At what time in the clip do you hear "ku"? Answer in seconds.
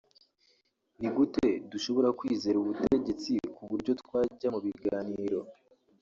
3.55-3.61